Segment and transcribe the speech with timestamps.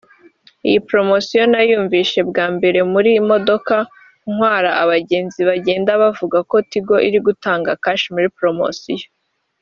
[0.67, 3.75] “Iyi promosiyo nayunvishe bwa mbere muri modoka
[4.33, 9.07] ntwara abagenzi bagenda babivuga ko Tigo iri gutanga cash muri promosiyo